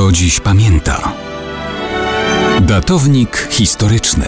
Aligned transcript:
kto 0.00 0.12
dziś 0.12 0.40
pamięta. 0.40 1.12
Datownik 2.60 3.48
historyczny 3.50 4.26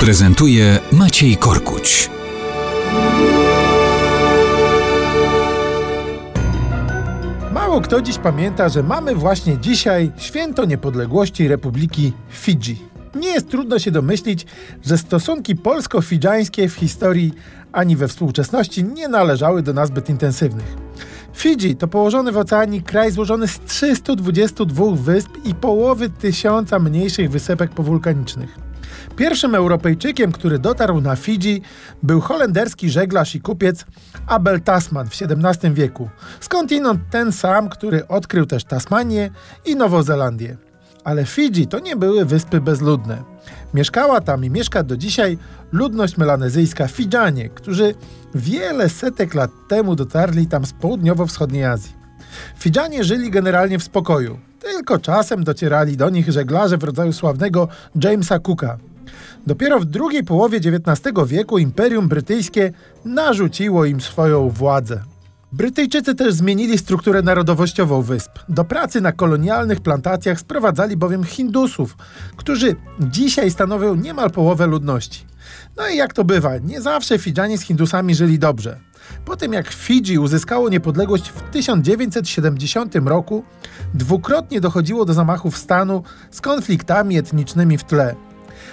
prezentuje 0.00 0.78
Maciej 0.92 1.36
Korkuć. 1.36 2.10
Mało 7.52 7.80
kto 7.80 8.02
dziś 8.02 8.18
pamięta, 8.18 8.68
że 8.68 8.82
mamy 8.82 9.14
właśnie 9.14 9.58
dzisiaj 9.58 10.12
święto 10.16 10.64
niepodległości 10.64 11.48
Republiki 11.48 12.12
Fidżi. 12.30 12.82
Nie 13.14 13.28
jest 13.28 13.48
trudno 13.48 13.78
się 13.78 13.90
domyślić, 13.90 14.46
że 14.84 14.98
stosunki 14.98 15.56
polsko-fidżańskie 15.56 16.68
w 16.68 16.74
historii 16.74 17.32
ani 17.72 17.96
we 17.96 18.08
współczesności 18.08 18.84
nie 18.84 19.08
należały 19.08 19.62
do 19.62 19.72
nazbyt 19.72 20.08
intensywnych. 20.08 20.89
Fidżi 21.34 21.76
to 21.76 21.88
położony 21.88 22.32
w 22.32 22.38
oceanii 22.38 22.82
kraj 22.82 23.12
złożony 23.12 23.48
z 23.48 23.60
322 23.60 24.84
wysp 24.94 25.30
i 25.44 25.54
połowy 25.54 26.10
tysiąca 26.10 26.78
mniejszych 26.78 27.30
wysepek 27.30 27.70
powulkanicznych. 27.70 28.58
Pierwszym 29.16 29.54
Europejczykiem, 29.54 30.32
który 30.32 30.58
dotarł 30.58 31.00
na 31.00 31.16
Fidżi, 31.16 31.62
był 32.02 32.20
holenderski 32.20 32.90
żeglarz 32.90 33.34
i 33.34 33.40
kupiec 33.40 33.84
Abel 34.26 34.60
Tasman 34.60 35.08
w 35.08 35.22
XVII 35.22 35.74
wieku. 35.74 36.08
Skądinąd 36.40 37.00
ten 37.10 37.32
sam, 37.32 37.68
który 37.68 38.08
odkrył 38.08 38.46
też 38.46 38.64
Tasmanię 38.64 39.30
i 39.66 39.76
Nową 39.76 40.02
Zelandię. 40.02 40.69
Ale 41.04 41.26
Fidżi 41.26 41.66
to 41.66 41.78
nie 41.78 41.96
były 41.96 42.24
wyspy 42.24 42.60
bezludne. 42.60 43.22
Mieszkała 43.74 44.20
tam 44.20 44.44
i 44.44 44.50
mieszka 44.50 44.82
do 44.82 44.96
dzisiaj 44.96 45.38
ludność 45.72 46.16
melanezyjska 46.16 46.88
Fidżanie, 46.88 47.48
którzy 47.48 47.94
wiele 48.34 48.88
setek 48.88 49.34
lat 49.34 49.50
temu 49.68 49.96
dotarli 49.96 50.46
tam 50.46 50.66
z 50.66 50.72
południowo-wschodniej 50.72 51.64
Azji. 51.64 51.92
Fidżanie 52.58 53.04
żyli 53.04 53.30
generalnie 53.30 53.78
w 53.78 53.82
spokoju, 53.82 54.38
tylko 54.60 54.98
czasem 54.98 55.44
docierali 55.44 55.96
do 55.96 56.10
nich 56.10 56.32
żeglarze 56.32 56.78
w 56.78 56.84
rodzaju 56.84 57.12
sławnego 57.12 57.68
Jamesa 58.04 58.38
Cooka. 58.38 58.78
Dopiero 59.46 59.80
w 59.80 59.84
drugiej 59.84 60.24
połowie 60.24 60.58
XIX 60.58 61.14
wieku 61.26 61.58
Imperium 61.58 62.08
Brytyjskie 62.08 62.72
narzuciło 63.04 63.84
im 63.84 64.00
swoją 64.00 64.48
władzę. 64.48 65.02
Brytyjczycy 65.52 66.14
też 66.14 66.34
zmienili 66.34 66.78
strukturę 66.78 67.22
narodowościową 67.22 68.02
wysp. 68.02 68.38
Do 68.48 68.64
pracy 68.64 69.00
na 69.00 69.12
kolonialnych 69.12 69.80
plantacjach 69.80 70.40
sprowadzali 70.40 70.96
bowiem 70.96 71.24
Hindusów, 71.24 71.96
którzy 72.36 72.76
dzisiaj 73.00 73.50
stanowią 73.50 73.94
niemal 73.94 74.30
połowę 74.30 74.66
ludności. 74.66 75.26
No 75.76 75.88
i 75.88 75.96
jak 75.96 76.14
to 76.14 76.24
bywa, 76.24 76.58
nie 76.58 76.80
zawsze 76.80 77.18
Fidżanie 77.18 77.58
z 77.58 77.62
Hindusami 77.62 78.14
żyli 78.14 78.38
dobrze. 78.38 78.78
Po 79.24 79.36
tym 79.36 79.52
jak 79.52 79.68
Fidżi 79.68 80.18
uzyskało 80.18 80.68
niepodległość 80.68 81.28
w 81.28 81.50
1970 81.50 82.94
roku, 82.96 83.44
dwukrotnie 83.94 84.60
dochodziło 84.60 85.04
do 85.04 85.14
zamachów 85.14 85.58
stanu 85.58 86.02
z 86.30 86.40
konfliktami 86.40 87.18
etnicznymi 87.18 87.78
w 87.78 87.84
tle. 87.84 88.14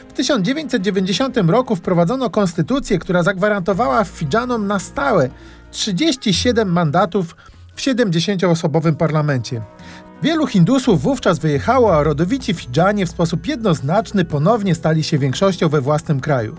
W 0.10 0.14
1990 0.14 1.38
roku 1.38 1.76
wprowadzono 1.76 2.30
konstytucję, 2.30 3.00
która 3.00 3.24
zagwarantowała 3.24 4.04
Fidżanom 4.04 4.68
na 4.68 4.80
stałe 4.80 5.30
37 5.72 6.72
mandatów 6.72 7.36
w 7.76 7.82
70-osobowym 7.82 8.96
parlamencie. 8.96 9.62
Wielu 10.24 10.48
Hindusów 10.48 11.02
wówczas 11.02 11.40
wyjechało, 11.40 11.96
a 11.96 12.04
rodowici 12.04 12.54
Fidżanie 12.54 13.06
w 13.06 13.10
sposób 13.10 13.48
jednoznaczny 13.48 14.26
ponownie 14.26 14.76
stali 14.76 15.04
się 15.04 15.18
większością 15.18 15.70
we 15.70 15.82
własnym 15.82 16.20
kraju. 16.20 16.56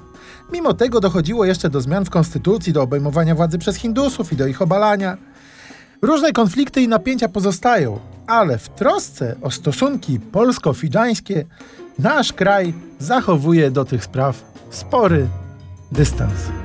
Mimo 0.52 0.74
tego 0.74 1.00
dochodziło 1.00 1.44
jeszcze 1.44 1.70
do 1.70 1.80
zmian 1.80 2.04
w 2.04 2.10
konstytucji, 2.10 2.72
do 2.72 2.82
obejmowania 2.82 3.34
władzy 3.34 3.58
przez 3.58 3.76
Hindusów 3.76 4.32
i 4.32 4.36
do 4.36 4.46
ich 4.46 4.62
obalania. 4.62 5.16
Różne 6.02 6.32
konflikty 6.32 6.82
i 6.82 6.88
napięcia 6.88 7.28
pozostają, 7.28 7.98
ale 8.26 8.58
w 8.58 8.68
trosce 8.68 9.36
o 9.42 9.50
stosunki 9.50 10.20
polsko-fidżańskie 10.20 11.44
nasz 11.98 12.32
kraj 12.32 12.74
zachowuje 12.98 13.70
do 13.70 13.84
tych 13.84 14.04
spraw 14.04 14.42
spory 14.70 15.28
dystans. 15.92 16.57